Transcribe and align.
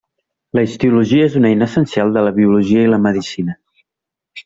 La 0.59 0.63
histologia 0.67 1.27
és 1.27 1.35
una 1.41 1.51
eina 1.51 1.67
essencial 1.71 2.17
de 2.17 2.25
la 2.31 2.35
biologia 2.41 2.89
i 2.89 2.91
la 2.97 3.03
medicina. 3.07 3.61